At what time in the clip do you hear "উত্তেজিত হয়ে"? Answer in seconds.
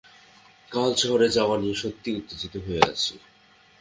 2.19-2.81